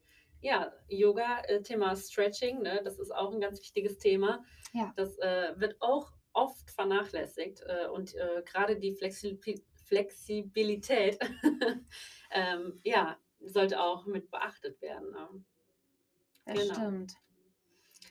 Ja, 0.41 0.73
Yoga, 0.89 1.39
äh, 1.49 1.63
Thema 1.63 1.97
Stretching, 1.97 2.61
ne, 2.61 2.81
das 2.85 2.99
ist 2.99 3.15
auch 3.15 3.33
ein 3.33 3.41
ganz 3.41 3.61
wichtiges 3.61 3.97
Thema. 3.99 4.45
Ja. 4.73 4.93
Das 4.97 5.17
äh, 5.19 5.55
wird 5.57 5.81
auch 5.81 6.13
oft 6.35 6.71
vernachlässigt 6.71 7.63
äh, 7.67 7.89
und 7.89 8.15
äh, 8.15 8.43
gerade 8.45 8.77
die 8.79 8.93
Flexi 8.93 9.39
Flexibilität 9.87 11.19
ähm, 12.31 12.81
ja, 12.85 13.19
sollte 13.41 13.81
auch 13.81 14.07
mit 14.07 14.31
beachtet 14.31 14.81
werden. 14.81 15.11
Ne? 15.11 15.45
Das 16.47 16.59
Genau. 16.59 16.75
stimmt. 16.75 17.15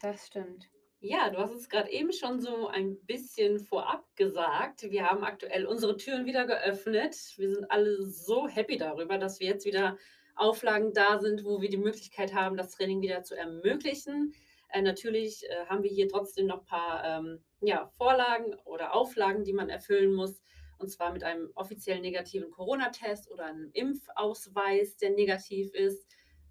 Das 0.01 0.27
stimmt. 0.27 0.69
Ja, 0.99 1.29
du 1.29 1.37
hast 1.39 1.51
es 1.51 1.67
gerade 1.67 1.91
eben 1.91 2.13
schon 2.13 2.39
so 2.39 2.67
ein 2.67 2.97
bisschen 3.05 3.59
vorab 3.59 4.05
gesagt. 4.15 4.83
Wir 4.83 5.09
haben 5.09 5.23
aktuell 5.23 5.65
unsere 5.65 5.97
Türen 5.97 6.25
wieder 6.25 6.45
geöffnet. 6.45 7.15
Wir 7.37 7.53
sind 7.53 7.69
alle 7.69 8.03
so 8.05 8.47
happy 8.47 8.77
darüber, 8.77 9.17
dass 9.17 9.39
wir 9.39 9.47
jetzt 9.47 9.65
wieder 9.65 9.97
Auflagen 10.35 10.93
da 10.93 11.19
sind, 11.19 11.43
wo 11.43 11.61
wir 11.61 11.69
die 11.69 11.77
Möglichkeit 11.77 12.33
haben, 12.33 12.55
das 12.55 12.71
Training 12.71 13.01
wieder 13.01 13.23
zu 13.23 13.35
ermöglichen. 13.35 14.33
Äh, 14.73 14.81
natürlich 14.81 15.43
äh, 15.49 15.65
haben 15.67 15.83
wir 15.83 15.91
hier 15.91 16.09
trotzdem 16.09 16.47
noch 16.47 16.61
ein 16.61 16.65
paar 16.65 17.03
ähm, 17.05 17.43
ja, 17.61 17.87
Vorlagen 17.97 18.55
oder 18.65 18.93
Auflagen, 18.95 19.45
die 19.45 19.53
man 19.53 19.69
erfüllen 19.69 20.13
muss. 20.13 20.43
Und 20.79 20.89
zwar 20.89 21.13
mit 21.13 21.23
einem 21.23 21.51
offiziell 21.55 22.01
negativen 22.01 22.51
Corona-Test 22.51 23.31
oder 23.31 23.45
einem 23.45 23.69
Impfausweis, 23.73 24.97
der 24.97 25.11
negativ 25.11 25.73
ist 25.73 26.07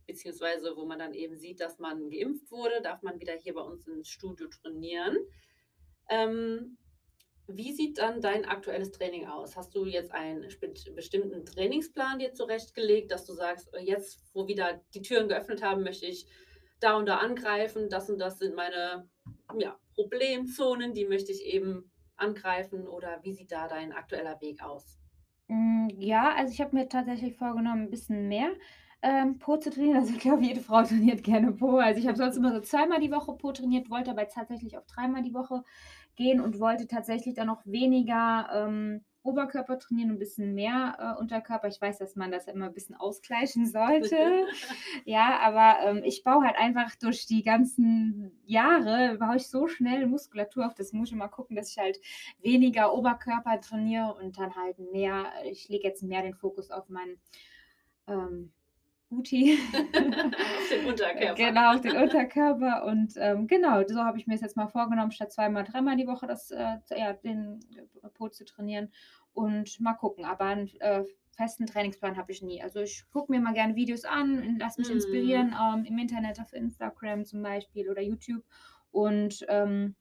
beziehungsweise 0.06 0.76
wo 0.76 0.84
man 0.84 0.98
dann 0.98 1.14
eben 1.14 1.36
sieht, 1.36 1.60
dass 1.60 1.78
man 1.78 2.10
geimpft 2.10 2.50
wurde, 2.50 2.82
darf 2.82 3.02
man 3.02 3.20
wieder 3.20 3.34
hier 3.34 3.54
bei 3.54 3.62
uns 3.62 3.86
ins 3.86 4.08
Studio 4.08 4.48
trainieren. 4.48 5.16
Ähm, 6.10 6.78
Wie 7.48 7.72
sieht 7.72 7.98
dann 7.98 8.20
dein 8.22 8.44
aktuelles 8.46 8.92
Training 8.92 9.26
aus? 9.26 9.56
Hast 9.56 9.74
du 9.74 9.86
jetzt 9.86 10.12
einen 10.12 10.48
bestimmten 10.96 11.44
Trainingsplan 11.46 12.20
dir 12.20 12.34
zurechtgelegt, 12.34 13.10
dass 13.12 13.26
du 13.26 13.34
sagst: 13.34 13.74
„Äh, 13.74 13.82
jetzt, 13.82 14.20
wo 14.34 14.48
wieder 14.48 14.82
die 14.94 15.02
Türen 15.02 15.28
geöffnet 15.28 15.62
haben, 15.62 15.84
möchte 15.84 16.06
ich 16.06 16.26
da 16.82 16.96
und 16.96 17.06
da 17.06 17.18
angreifen. 17.18 17.88
Das 17.88 18.10
und 18.10 18.18
das 18.18 18.38
sind 18.38 18.54
meine, 18.54 19.08
ja, 19.58 19.78
Problemzonen, 19.94 20.94
die 20.94 21.06
möchte 21.06 21.32
ich 21.32 21.44
eben 21.44 21.90
angreifen.“ 22.16 22.86
Oder 22.88 23.22
wie 23.22 23.32
sieht 23.34 23.52
da 23.52 23.68
dein 23.68 23.92
aktueller 23.92 24.40
Weg 24.40 24.62
aus? 24.62 24.98
Hm, 25.48 25.88
ja, 25.98 26.34
also 26.34 26.52
ich 26.52 26.60
habe 26.60 26.74
mir 26.76 26.88
tatsächlich 26.88 27.36
vorgenommen, 27.36 27.84
'n 27.86 27.90
bisschen 27.90 28.28
mehr, 28.28 28.52
ähm, 29.02 29.38
Po 29.38 29.56
zu 29.56 29.70
trainieren. 29.70 29.98
Also, 29.98 30.12
ich 30.14 30.20
glaube, 30.20 30.42
jede 30.44 30.60
Frau 30.60 30.82
trainiert 30.84 31.24
gerne 31.24 31.52
Po. 31.52 31.78
Also, 31.78 32.00
ich 32.00 32.06
habe 32.06 32.16
sonst 32.16 32.36
immer 32.36 32.52
so 32.52 32.60
zweimal 32.60 33.00
die 33.00 33.10
Woche 33.10 33.32
Po 33.36 33.52
trainiert, 33.52 33.90
wollte 33.90 34.10
aber 34.12 34.28
tatsächlich 34.28 34.78
auf 34.78 34.86
dreimal 34.86 35.22
die 35.22 35.34
Woche 35.34 35.62
gehen 36.16 36.40
und 36.40 36.60
wollte 36.60 36.86
tatsächlich 36.86 37.34
dann 37.34 37.48
auch 37.50 37.62
weniger, 37.66 38.48
ähm, 38.54 39.04
Oberkörper 39.24 39.78
trainieren 39.78 40.10
und 40.10 40.16
'n 40.16 40.18
bisschen 40.18 40.54
mehr, 40.54 40.96
äh, 41.16 41.20
Unterkörper. 41.20 41.68
Ich 41.68 41.80
weiß, 41.80 41.98
dass 41.98 42.16
man 42.16 42.30
das 42.32 42.46
immer 42.48 42.66
'n 42.68 42.74
bisschen 42.74 42.96
ausgleichen 42.96 43.66
sollte. 43.66 44.48
Ja, 45.04 45.38
aber, 45.40 45.80
ähm, 45.88 46.02
ich 46.04 46.24
baue 46.24 46.44
halt 46.44 46.56
einfach 46.58 46.94
durch 46.96 47.26
die 47.26 47.42
ganzen 47.42 48.32
Jahre 48.46 49.16
baue 49.18 49.36
ich 49.36 49.48
so 49.48 49.66
schnell 49.68 50.06
Muskulatur 50.06 50.66
auf, 50.66 50.74
das 50.74 50.92
muss 50.92 51.08
ich 51.10 51.14
immer 51.14 51.28
gucken, 51.28 51.56
dass 51.56 51.70
ich 51.70 51.78
halt 51.78 52.00
weniger 52.40 52.94
Oberkörper 52.94 53.60
trainiere 53.60 54.14
und 54.14 54.38
dann 54.38 54.54
halt 54.56 54.78
mehr 54.78 55.26
ich 55.50 55.68
lege 55.68 55.88
jetzt 55.88 56.02
mehr 56.02 56.22
den 56.22 56.34
Fokus 56.34 56.70
auf 56.70 56.88
meinen, 56.88 57.20
ähm, 58.08 58.52
Booty. 59.12 59.58
Auf 60.56 60.68
den 60.68 60.84
Unterkörper. 60.86 61.36
Genau, 61.36 61.74
auf 61.74 61.80
den 61.82 61.96
Unterkörper 61.96 62.84
und, 62.86 63.14
ähm, 63.16 63.46
genau, 63.46 63.86
so 63.86 64.02
habe 64.02 64.18
ich 64.18 64.26
mir's 64.26 64.40
jetzt 64.40 64.56
mal 64.56 64.66
vorgenommen, 64.68 65.10
statt 65.12 65.32
zweimal, 65.32 65.64
dreimal 65.64 65.96
die 65.96 66.06
Woche 66.06 66.26
das, 66.26 66.50
äh, 66.50 66.78
ja, 66.96 67.12
den 67.12 67.60
Po 68.14 68.28
zu 68.28 68.44
trainieren 68.44 68.92
und 69.34 69.78
mal 69.80 69.94
gucken. 69.94 70.24
Aber 70.24 70.46
'n, 70.50 70.68
äh, 70.80 71.04
festen 71.36 71.66
Trainingsplan 71.66 72.16
habe 72.16 72.32
ich 72.32 72.42
nie. 72.42 72.62
Also, 72.62 72.80
ich 72.80 73.04
gucke 73.10 73.30
mir 73.30 73.40
mal 73.40 73.54
gerne 73.54 73.76
Videos 73.76 74.04
an, 74.04 74.58
lasse 74.58 74.80
mich 74.80 74.88
Mhm. 74.88 74.94
inspirieren, 74.94 75.54
ähm, 75.60 75.84
im 75.84 75.98
Internet, 75.98 76.40
auf 76.40 76.52
Instagram 76.52 77.24
zum 77.24 77.42
Beispiel 77.42 77.90
oder 77.90 78.02
YouTube 78.02 78.44
und, 78.90 79.44
ähm, 79.48 79.94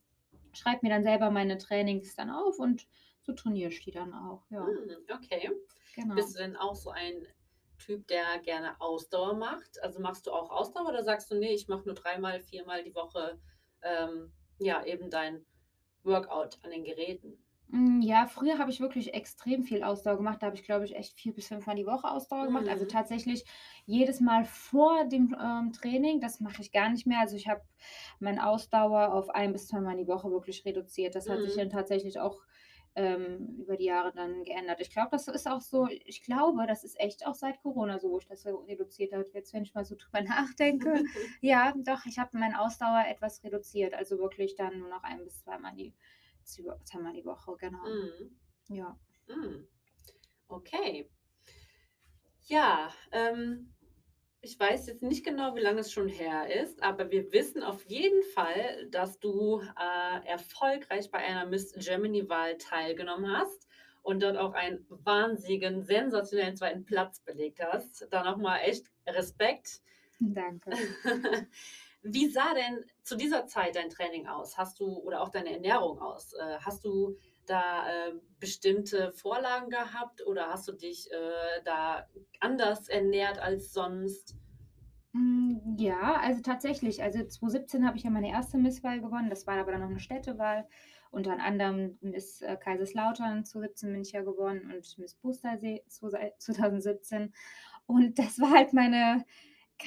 schreibe 0.53 0.79
mir 0.83 0.89
dann 0.89 1.03
selber 1.03 1.31
meine 1.31 1.57
Trainings 1.57 2.15
dann 2.15 2.29
auf 2.31 2.59
und 2.59 2.87
so 3.21 3.33
trainiere 3.33 3.71
ich 3.71 3.83
die 3.83 3.91
dann 3.91 4.13
auch, 4.13 4.43
ja. 4.51 4.65
Hm, 4.65 5.05
okay. 5.09 5.49
Genau. 5.93 6.15
Bist 6.15 6.35
du 6.35 6.39
denn 6.39 6.55
auch 6.55 6.75
so 6.75 6.91
ein 6.91 7.25
Typ, 7.81 8.07
der 8.07 8.39
gerne 8.39 8.79
Ausdauer 8.81 9.33
macht? 9.35 9.81
Also, 9.83 9.99
machst 10.01 10.27
du 10.27 10.31
auch 10.31 10.49
Ausdauer 10.51 10.89
oder 10.89 11.03
sagst 11.03 11.31
du: 11.31 11.35
„Ne, 11.39 11.53
ich 11.53 11.67
mache 11.67 11.85
nur 11.85 11.95
dreimal, 11.95 12.39
viermal 12.41 12.83
die 12.83 12.95
Woche, 12.95 13.39
ähm, 13.81 14.33
ja, 14.59 14.83
eben 14.85 15.09
dein 15.09 15.45
Workout 16.03 16.59
an 16.63 16.71
den 16.71 16.83
Geräten?“ 16.85 17.43
Hm, 17.71 18.01
ja, 18.01 18.27
früher 18.27 18.57
habe 18.59 18.69
ich 18.69 18.81
wirklich 18.81 19.13
extrem 19.13 19.63
viel 19.63 19.83
Ausdauer 19.83 20.17
gemacht. 20.17 20.41
Da 20.41 20.47
habe 20.47 20.55
ich, 20.57 20.63
glaube 20.63 20.83
ich, 20.83 20.95
echt 20.95 21.13
4 21.17 21.33
bis 21.33 21.47
fünfmal 21.47 21.75
die 21.77 21.85
Woche 21.85 22.09
Ausdauer 22.11 22.45
gemacht. 22.45 22.67
Also, 22.67 22.85
Mhm. 22.85 22.85
tatsächlich 22.85 23.45
jedes 23.85 24.19
Mal 24.19 24.43
vor 24.45 25.05
dem, 25.05 25.33
ähm, 25.41 25.71
Training. 25.71 26.19
Das 26.19 26.41
mache 26.41 26.61
ich 26.61 26.71
gar 26.73 26.89
nicht 26.89 27.07
mehr. 27.07 27.19
Also, 27.21 27.37
ich 27.37 27.47
habe 27.47 27.61
meine 28.19 28.45
Ausdauer 28.45 29.13
auf 29.13 29.29
ein 29.29 29.53
bis 29.53 29.67
zweimal 29.67 29.95
die 29.95 30.07
Woche 30.07 30.29
wirklich 30.31 30.65
reduziert. 30.65 31.15
Das 31.15 31.29
hat 31.29 31.43
sich 31.43 31.55
dann 31.55 31.69
Mhm. 31.69 31.69
tatsächlich 31.69 32.19
auch, 32.19 32.41
ähm, 32.95 33.55
über 33.59 33.77
die 33.77 33.85
Jahre 33.85 34.11
dann 34.13 34.43
geändert. 34.43 34.81
Ich 34.81 34.91
glaube, 34.91 35.09
das 35.11 35.27
ist 35.27 35.47
auch 35.47 35.61
so 35.61 35.87
ich 35.87 36.23
glaube, 36.23 36.67
das 36.67 36.83
ist 36.83 36.99
echt 36.99 37.25
auch 37.25 37.35
seit 37.35 37.61
Corona 37.61 37.99
so, 37.99 38.11
wo 38.11 38.19
ich 38.19 38.27
das 38.27 38.43
so 38.43 38.57
reduziert 38.57 39.13
habe. 39.13 39.25
Jetzt, 39.33 39.53
wenn 39.53 39.63
ich 39.63 39.73
mal 39.73 39.85
so 39.85 39.95
drüber 39.99 40.21
nachdenke. 40.21 41.03
Ja, 41.41 41.73
doch, 41.77 42.05
ich 42.05 42.19
habe 42.19 42.37
meine 42.37 42.59
Ausdauer 42.61 43.05
etwas 43.07 43.43
reduziert, 43.43 43.93
also 43.93 44.19
wirklich 44.19 44.55
dann 44.55 44.79
nur 44.79 44.89
noch 44.89 45.03
ein 45.03 45.23
bis 45.23 45.39
zweimal 45.43 45.73
die 45.75 45.93
zweimal 46.43 47.13
die 47.13 47.25
Woche, 47.25 47.55
genau. 47.57 47.83
Mhm. 47.83 48.37
Ja. 48.69 48.99
Hm. 49.27 49.67
Okay. 50.47 51.09
Ja, 52.47 52.91
ähm, 53.11 53.73
ich 54.41 54.59
weiß 54.59 54.87
jetzt 54.87 55.03
nicht 55.03 55.23
genau, 55.23 55.55
wie 55.55 55.59
lange 55.59 55.81
es 55.81 55.91
schon 55.91 56.07
her 56.07 56.47
ist, 56.63 56.81
aber 56.81 57.11
wir 57.11 57.31
wissen 57.31 57.61
auf 57.63 57.85
jeden 57.85 58.23
Fall, 58.33 58.87
dass 58.89 59.19
du, 59.19 59.61
äh, 59.61 60.27
erfolgreich 60.27 61.11
bei 61.11 61.19
einer 61.19 61.45
Miss 61.45 61.73
Germany-Wahl 61.73 62.57
teilgenommen 62.57 63.31
hast 63.37 63.67
und 64.01 64.23
dort 64.23 64.37
auch 64.37 64.53
einen 64.53 64.85
wahnsinnigen, 64.89 65.83
sensationellen 65.83 66.55
2. 66.55 66.79
Platz 66.85 67.19
belegt 67.19 67.59
hast. 67.61 68.07
Da 68.09 68.23
noch 68.23 68.37
mal 68.37 68.57
echt 68.59 68.87
Respekt. 69.07 69.81
Danke. 70.19 70.71
Wie 72.03 72.27
sah 72.27 72.55
denn 72.55 72.83
zu 73.03 73.15
dieser 73.15 73.45
Zeit 73.45 73.75
dein 73.75 73.89
Training 73.89 74.25
aus? 74.25 74.57
Hast 74.57 74.79
du 74.79 74.87
oder 74.87 75.21
auch 75.21 75.29
deine 75.29 75.53
Ernährung 75.53 75.99
aus? 75.99 76.33
Äh, 76.33 76.57
hast 76.59 76.83
du 76.83 77.15
da, 77.45 77.87
äh, 77.89 78.13
bestimmte 78.39 79.11
Vorlagen 79.13 79.69
gehabt 79.69 80.25
oder 80.25 80.49
hast 80.49 80.67
du 80.67 80.73
dich, 80.73 81.11
äh, 81.11 81.61
da 81.65 82.07
anders 82.39 82.87
ernährt 82.89 83.39
als 83.39 83.73
sonst? 83.73 84.35
Hm, 85.13 85.75
ja, 85.77 86.13
also 86.21 86.41
tatsächlich. 86.41 87.03
Also, 87.03 87.25
2017 87.25 87.85
habe 87.85 87.97
ich 87.97 88.03
ja 88.03 88.09
meine 88.09 88.29
1. 88.29 88.57
Misswahl 88.57 89.01
gewonnen. 89.01 89.29
Das 89.29 89.45
war 89.45 89.57
aber 89.57 89.71
dann 89.73 89.81
noch 89.81 89.89
'ne 89.89 89.99
Städtewahl. 89.99 90.67
Unter 91.11 91.37
anderem 91.39 91.97
Miss, 92.01 92.41
äh, 92.41 92.55
Kaiserslautern 92.55 93.43
2017 93.43 93.91
bin 93.91 94.01
ich 94.01 94.13
ja 94.13 94.21
geworden 94.21 94.71
und 94.73 94.97
Miss 94.97 95.15
Bustersee 95.15 95.83
zwusei 95.87 96.33
2017. 96.37 97.33
Und 97.85 98.17
das 98.19 98.39
war 98.39 98.51
halt 98.51 98.71
meine 98.71 99.25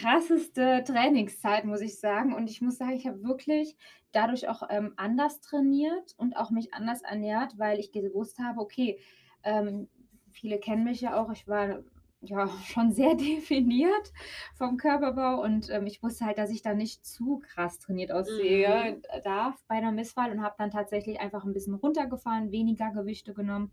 krasseste 0.00 0.82
Trainingszeit, 0.86 1.64
muss 1.64 1.80
ich 1.80 1.98
sagen. 2.00 2.34
Und 2.34 2.50
ich 2.50 2.60
muss 2.62 2.78
sagen, 2.78 2.92
ich 2.92 3.06
habe 3.06 3.22
wirklich 3.24 3.76
dadurch 4.12 4.48
auch, 4.48 4.62
ähm, 4.70 4.94
anders 4.96 5.40
trainiert 5.40 6.14
und 6.18 6.36
auch 6.36 6.50
mich 6.50 6.74
anders 6.74 7.02
ernährt, 7.02 7.58
weil 7.58 7.78
ich 7.80 7.92
gewusst 7.92 8.38
habe, 8.38 8.60
okay, 8.60 9.00
ähm, 9.42 9.88
viele 10.32 10.58
kennen 10.58 10.84
mich 10.84 11.00
ja 11.00 11.20
auch, 11.20 11.30
ich 11.32 11.46
war, 11.48 11.82
ja, 12.20 12.48
schon 12.64 12.92
sehr 12.92 13.14
definiert 13.16 14.12
vom 14.54 14.76
Körperbau 14.78 15.42
und, 15.42 15.68
ähm, 15.70 15.86
ich 15.86 16.02
wusste 16.02 16.24
halt, 16.26 16.38
dass 16.38 16.50
ich 16.50 16.62
da 16.62 16.74
nicht 16.74 17.04
zu 17.06 17.40
krass 17.40 17.78
trainiert 17.78 18.12
Mhm. 18.26 18.88
aussehe 18.90 19.00
darf 19.24 19.62
bei 19.68 19.80
'ner 19.80 19.92
Misswahl 19.92 20.30
und 20.32 20.42
habe 20.42 20.54
dann 20.58 20.70
tatsächlich 20.70 21.20
einfach 21.20 21.44
'n 21.44 21.52
bisschen 21.52 21.74
runtergefahren, 21.74 22.50
weniger 22.52 22.90
Gewichte 22.92 23.34
genommen 23.34 23.72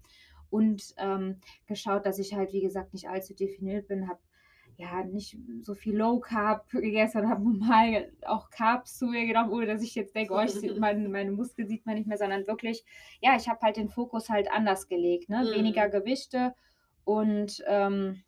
und, 0.50 0.94
ähm, 0.98 1.40
geschaut, 1.66 2.06
dass 2.06 2.20
ich 2.20 2.34
halt, 2.36 2.52
wie 2.54 2.62
gesagt, 2.62 2.94
nicht 2.94 3.08
allzu 3.10 3.34
definiert 3.34 3.88
bin, 3.88 4.08
habe, 4.10 4.20
ja, 4.78 5.04
nicht 5.04 5.38
so 5.62 5.76
viel 5.76 5.96
Low 5.98 6.20
Carb 6.20 6.70
gegessen, 6.70 7.30
habe 7.30 7.44
normal 7.44 8.12
auch 8.26 8.50
Carbs 8.50 8.98
zu 8.98 9.06
mir 9.08 9.26
genommen, 9.28 9.52
ohne 9.52 9.68
dass 9.68 9.84
ich 9.84 9.96
jetzt 9.96 10.16
denke: 10.16 10.34
„Oh, 10.34 10.42
ich 10.42 10.56
mein 10.76 11.12
meine 11.12 11.32
Muskeln 11.32 11.68
sieht 11.68 11.86
man 11.86 11.96
nicht 11.96 12.08
mehr“, 12.08 12.18
sondern 12.18 12.48
wirklich 12.48 12.84
ja, 13.22 13.36
ich 13.36 13.48
habe 13.50 13.60
halt 13.62 13.78
den 13.78 13.90
Fokus 13.90 14.30
halt 14.30 14.52
anders 14.52 14.88
gelegt, 14.88 15.30
ne? 15.30 15.48
Weniger 15.52 15.88
Mhm. 15.88 15.90
Gewichte 15.90 16.56
und, 17.04 17.64
ähm, 17.68 18.24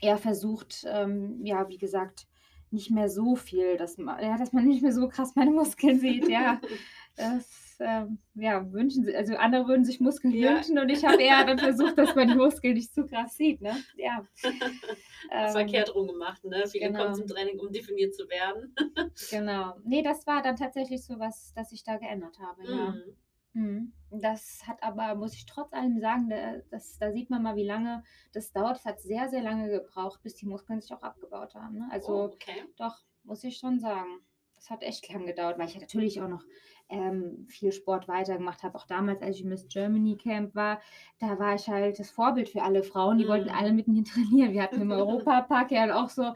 eher 0.00 0.18
versucht, 0.18 0.84
ähm, 0.88 1.40
ja, 1.44 1.68
wie 1.68 1.78
gesagt, 1.78 2.26
nicht 2.70 2.90
mehr 2.90 3.08
so 3.08 3.36
viel, 3.36 3.76
dass 3.76 3.98
ma 3.98 4.20
ja, 4.22 4.36
dass 4.38 4.52
man 4.52 4.66
nicht 4.66 4.82
mehr 4.82 4.92
so 4.92 5.08
krass 5.08 5.34
meine 5.36 5.50
Muskeln 5.52 5.98
sieht, 6.00 6.28
ja. 6.28 6.60
Das, 7.16 7.67
ähm, 7.80 8.18
ja, 8.34 8.70
wünschen 8.72 9.04
si 9.04 9.14
also, 9.14 9.36
andere 9.36 9.66
würden 9.68 9.84
sich 9.84 10.00
Muskeln 10.00 10.32
Ja. 10.34 10.54
wünschen 10.54 10.78
und 10.78 10.88
ich 10.88 11.04
habe 11.04 11.22
eher 11.22 11.44
dann 11.44 11.58
versucht, 11.58 11.96
dass 11.98 12.14
man 12.14 12.28
die 12.28 12.34
Muskeln 12.34 12.74
nicht 12.74 12.92
zu 12.94 13.06
krass 13.06 13.36
sieht, 13.36 13.60
ne? 13.60 13.76
Ja. 13.96 14.26
Hast 14.42 14.44
Ähm, 15.30 15.52
verkehrt 15.52 15.94
rum 15.94 16.06
gemacht, 16.08 16.44
ne? 16.44 16.64
Viele 16.66 16.86
kommen 16.86 16.98
genau. 16.98 17.12
zum 17.14 17.26
Training, 17.26 17.58
um 17.58 17.72
definiert 17.72 18.14
zu 18.14 18.28
werden. 18.28 18.74
Genau. 19.30 19.74
Ne, 19.84 20.02
das 20.02 20.26
war 20.26 20.42
dann 20.42 20.56
tatsächlich 20.56 21.04
so 21.04 21.18
was, 21.18 21.52
das 21.54 21.72
ich 21.72 21.82
da 21.84 21.96
geändert 21.96 22.38
habe, 22.38 22.62
ja. 22.64 22.90
Mhm. 22.92 23.16
Mhm. 23.54 23.92
Das 24.10 24.62
hat 24.66 24.82
aber, 24.82 25.14
muss 25.16 25.34
ich 25.34 25.46
trotz 25.46 25.72
allem 25.72 25.98
sagen, 26.00 26.28
da 26.28 26.58
das 26.70 26.98
da 26.98 27.10
sieht 27.12 27.30
man 27.30 27.42
mal, 27.42 27.56
wie 27.56 27.64
lange 27.66 28.04
das 28.32 28.52
dauert. 28.52 28.76
Es 28.78 28.84
hat 28.84 29.00
sehr, 29.00 29.28
sehr 29.28 29.42
lange 29.42 29.68
gebraucht, 29.70 30.22
bis 30.22 30.34
die 30.36 30.46
Muskeln 30.46 30.80
sich 30.80 30.92
auch 30.92 31.02
abgebaut 31.02 31.54
haben, 31.54 31.78
ne? 31.78 31.86
Oh, 31.90 31.92
Also, 31.94 32.22
okay. 32.24 32.64
doch, 32.76 32.96
muss 33.24 33.42
ich 33.44 33.56
schon 33.58 33.80
sagen. 33.80 34.20
Das 34.56 34.70
hat 34.70 34.82
echt 34.82 35.08
lang 35.12 35.24
gedauert, 35.26 35.56
weil 35.58 35.68
ich 35.68 35.80
natürlich 35.80 36.20
auch 36.20 36.28
noch, 36.28 36.44
ähm, 36.90 37.46
viel 37.48 37.72
Sport 37.72 38.08
weitergemacht 38.08 38.62
habe. 38.62 38.76
Auch 38.78 38.86
damals, 38.86 39.22
als 39.22 39.36
ich 39.36 39.42
im 39.42 39.50
Miss 39.50 39.68
Germany 39.68 40.16
Camp 40.16 40.54
war, 40.54 40.80
da 41.18 41.38
war 41.38 41.54
ich 41.54 41.68
halt 41.68 41.98
das 41.98 42.10
Vorbild 42.10 42.48
für 42.48 42.62
alle 42.62 42.82
Frauen. 42.82 43.18
Die 43.18 43.28
wollten 43.28 43.50
alle 43.50 43.72
Mhm. 43.72 43.74
mit 43.74 43.88
mir 43.88 44.04
trainieren. 44.04 44.52
Wir 44.52 44.62
hatten 44.62 44.80
im 44.80 44.90
Europapark 44.92 45.70
ja 45.72 45.94
auch 46.02 46.08
so, 46.10 46.34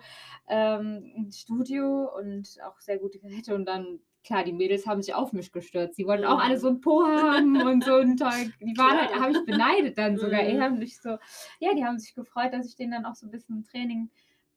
ähm, 0.49 1.13
'n 1.17 1.33
Studio 1.33 2.11
und 2.19 2.59
auch 2.67 2.81
sehr 2.81 2.99
gute 2.99 3.19
Geräte 3.21 3.55
und 3.55 3.67
dann 3.67 4.01
klar, 4.25 4.45
die 4.45 4.53
Mädels 4.53 4.87
haben 4.87 5.03
sich 5.03 5.15
auf 5.15 5.33
mich 5.33 5.51
gestürzt. 5.53 5.99
Die 5.99 6.07
wollten 6.07 6.25
auch 6.25 6.39
alle 6.41 6.59
so 6.59 6.69
Mhm. 6.69 6.71
'n 6.71 6.81
Po 6.81 7.05
haben 7.05 7.61
und 7.61 7.83
so 7.85 7.95
'n 7.97 8.17
tollen 8.17 8.55
die 8.61 8.77
waren 8.77 8.99
halt 8.99 9.15
habe 9.15 9.33
ich 9.33 9.45
beneidet 9.45 9.99
dann 9.99 10.19
sogar 10.19 10.43
eher 10.45 10.67
Mhm. 10.67 10.73
und 10.73 10.81
ich 10.83 11.01
so 11.01 11.19
ja, 11.61 11.75
die 11.75 11.85
haben 11.85 11.99
sich 11.99 12.15
gefreut, 12.15 12.53
dass 12.53 12.69
ich 12.69 12.77
denen 12.77 12.93
dann 12.93 13.07
auch 13.07 13.15
so 13.17 13.27
'n 13.27 13.31
bisschen 13.33 13.65
Training 13.65 14.11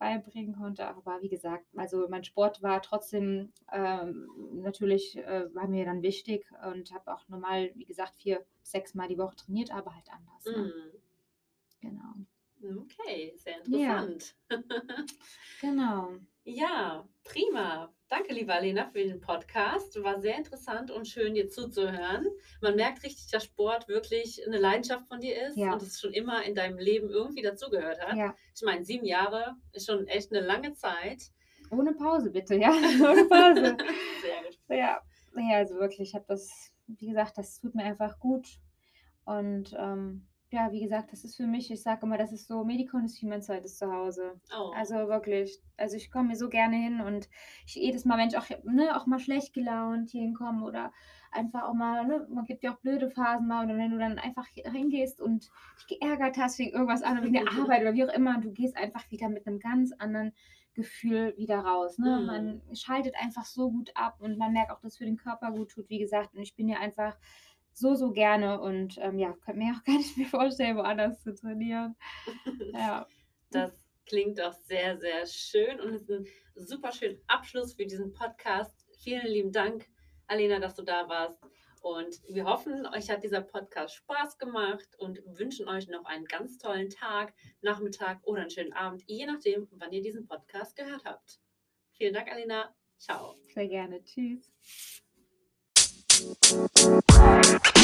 beibringen 0.06 0.56
konnte. 0.56 0.88
Aber 0.88 1.22
wie 1.22 1.30
gesagt, 1.30 1.66
also, 1.76 2.08
mein 2.10 2.24
Sport 2.24 2.62
war 2.62 2.82
trotzdem, 2.82 3.52
ähm, 3.72 4.30
natürlich, 4.62 5.18
äh, 5.18 5.54
war 5.56 5.68
mir 5.68 5.86
dann 5.86 6.04
wichtig 6.04 6.46
und 6.70 6.92
habe 6.94 7.14
auch 7.14 7.28
normal, 7.30 7.72
wie 7.76 7.86
gesagt, 7.86 8.16
4, 8.16 8.46
sechsmal 8.64 9.08
die 9.08 9.18
Woche 9.18 9.36
trainiert, 9.36 9.72
aber 9.74 9.96
halt 9.96 10.10
anders, 10.12 10.52
ne? 10.52 10.62
Mhm. 10.64 10.92
Genau. 11.82 12.26
Okay, 12.64 13.34
sehr 13.38 13.58
Ja. 13.66 14.08
interessant. 14.08 14.36
Genau. 15.60 16.20
Ja, 16.46 17.08
prima. 17.24 17.95
Danke, 18.08 18.34
liebe 18.34 18.54
Alena, 18.54 18.86
für 18.92 19.00
den 19.04 19.20
Podcast. 19.20 20.02
War 20.04 20.22
sehr 20.22 20.38
interessant 20.38 20.92
und 20.92 21.08
schön, 21.08 21.34
dir 21.34 21.50
zuzuhören. 21.50 22.28
Man 22.62 22.76
merkt 22.76 23.04
richtig, 23.04 23.32
dass 23.32 23.46
Sport 23.46 23.88
wirklich 23.88 24.46
eine 24.46 24.60
Leidenschaft 24.60 25.08
von 25.08 25.20
dir 25.20 25.48
ist 25.48 25.58
Ja. 25.58 25.74
und 25.74 25.82
es 25.82 26.00
schon 26.00 26.14
immer 26.14 26.44
in 26.44 26.54
deinem 26.54 26.78
Leben 26.78 27.10
irgendwie 27.10 27.42
dazugehört 27.42 28.00
hat. 28.00 28.16
Ja. 28.16 28.36
Ich 28.56 28.62
meine, 28.62 28.86
sieben 28.86 29.06
Jahre 29.06 29.56
ist 29.74 29.88
schon 29.88 30.06
echt 30.08 30.32
eine 30.32 30.46
lange 30.46 30.74
Zeit. 30.76 31.32
Ohne 31.72 31.94
Pause, 31.94 32.30
bitte, 32.30 32.56
ja. 32.56 32.70
Ohne 33.02 33.26
Pause. 33.26 33.76
Sehr 34.22 34.44
gut. 34.44 34.60
Ja, 34.70 35.02
ja, 35.36 35.58
also 35.58 35.76
wirklich, 35.76 36.10
ich 36.10 36.14
habe 36.16 36.26
das, 36.28 36.72
wie 36.86 37.08
gesagt, 37.08 37.40
das 37.40 37.60
tut 37.60 37.74
mir 37.74 37.84
einfach 37.86 38.20
gut. 38.20 38.48
Und 39.26 39.74
ähm, 39.80 40.28
ja, 40.56 40.72
wie 40.72 40.80
gesagt, 40.80 41.12
das 41.12 41.26
ist 41.26 41.36
für 41.36 41.48
mich, 41.48 41.70
ich 41.70 41.84
sage 41.84 42.06
immer, 42.06 42.18
das 42.18 42.32
ist 42.32 42.48
so, 42.48 42.64
Medikon 42.64 43.04
ist 43.06 43.22
wie 43.22 43.28
mein 43.28 43.42
zweites 43.42 43.78
Zuhause. 43.78 44.40
Oh. 44.58 44.72
Also 44.74 44.96
wirklich, 44.96 45.62
also 45.76 45.98
ich 45.98 46.10
komme 46.10 46.30
mir 46.30 46.38
so 46.38 46.48
gerne 46.48 46.78
hin 46.78 47.02
und 47.02 47.30
ich 47.68 47.76
jedes 47.76 48.06
Mal, 48.06 48.18
wenn 48.18 48.30
ich 48.30 48.38
auch, 48.38 48.50
ne, 48.64 48.96
auch 48.96 49.06
mal 49.06 49.20
schlecht 49.20 49.54
gelaunt 49.54 50.12
hier 50.12 50.22
hinkomme 50.22 50.66
oder 50.66 50.94
einfach 51.32 51.64
auch 51.64 51.74
mal, 51.74 52.08
ne, 52.08 52.26
man 52.30 52.46
gibt 52.46 52.64
ja 52.64 52.74
auch 52.74 52.80
blöde 52.80 53.10
Phasen 53.10 53.48
mal 53.48 53.70
und 53.70 53.78
wenn 53.78 53.92
du 53.92 54.00
dann 54.00 54.18
einfach 54.18 54.48
hingehst 54.48 55.22
und 55.22 55.52
dich 55.78 56.00
geärgert 56.00 56.38
hast 56.38 56.58
wegen 56.58 56.72
irgendwas 56.72 57.04
anderem, 57.04 57.26
wegen 57.26 57.46
der 57.46 57.52
Arbeit 57.52 57.82
oder 57.82 57.94
wie 57.94 58.06
auch 58.06 58.14
immer, 58.14 58.36
und 58.36 58.46
du 58.46 58.52
gehst 58.52 58.78
einfach 58.78 59.12
wieder 59.12 59.28
mit 59.28 59.46
einem 59.46 59.60
ganz 59.60 59.92
anderen 59.92 60.32
Gefühl 60.74 61.34
wieder 61.38 61.60
raus. 61.60 61.98
Ne? 61.98 62.20
Mhm. 62.20 62.26
Man 62.26 62.62
schaltet 62.74 63.16
einfach 63.22 63.46
so 63.46 63.72
gut 63.72 63.92
ab 63.96 64.16
und 64.20 64.38
man 64.38 64.54
merkt 64.54 64.72
auch, 64.72 64.80
dass 64.80 64.94
es 64.94 64.98
für 64.98 65.06
den 65.06 65.18
Körper 65.18 65.52
gut 65.52 65.72
tut, 65.72 65.90
wie 65.90 66.00
gesagt. 66.00 66.34
Und 66.34 66.42
ich 66.42 66.56
bin 66.56 66.68
ja 66.68 66.80
einfach 66.80 67.18
so, 67.76 67.94
so 67.94 68.12
gerne 68.12 68.62
und 68.62 68.98
ähm, 69.00 69.20
ja, 69.20 69.34
könnte 69.34 69.60
mir 69.60 69.74
auch 69.74 69.84
gar 69.86 69.98
nicht 69.98 70.18
mehr 70.18 70.28
vorstellen, 70.28 70.78
woanders 70.78 71.22
zu 71.22 71.36
trainieren. 71.36 71.96
Ja. 72.74 73.08
Das 73.52 73.72
klingt 74.06 74.40
doch 74.40 74.54
sehr, 74.54 74.98
sehr 74.98 75.26
schön 75.26 75.80
und 75.80 75.94
ist 75.94 76.10
ein 76.10 76.26
super 76.56 76.92
schöner 76.92 77.20
Abschluss 77.28 77.74
für 77.74 77.86
diesen 77.86 78.12
Podcast. 78.12 78.86
Vielen 79.04 79.28
lieben 79.28 79.52
Dank, 79.52 79.88
Alena, 80.28 80.60
dass 80.60 80.76
du 80.76 80.84
da 80.84 81.08
warst. 81.08 81.40
Und 81.82 82.22
wir 82.28 82.46
hoffen, 82.46 82.88
euch 82.88 83.10
hat 83.10 83.24
dieser 83.24 83.42
Podcast 83.42 83.96
Spaß 83.96 84.40
gemacht 84.40 84.90
und 84.98 85.22
wünschen 85.26 85.68
euch 85.68 85.88
noch 85.88 86.06
einen 86.06 86.26
ganz 86.26 86.58
tollen 86.58 86.90
Tag, 86.90 87.34
Nachmittag 87.62 88.20
oder 88.24 88.42
einen 88.42 88.50
schönen 88.50 88.74
Abend, 88.74 89.04
je 89.06 89.26
nachdem, 89.26 89.68
wann 89.72 89.92
ihr 89.92 90.02
diesen 90.02 90.26
Podcast 90.26 90.76
gehört 90.76 91.06
habt. 91.06 91.40
Vielen 91.92 92.14
Dank, 92.14 92.32
Alena. 92.32 92.74
Ciao. 92.98 93.36
Sehr 93.54 93.68
gerne. 93.68 94.04
Tschüss. 94.04 94.52
Thank 96.16 96.56
you. 96.80 97.76